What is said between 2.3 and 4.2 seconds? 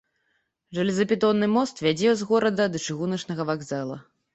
горада да чыгуначнага вакзала.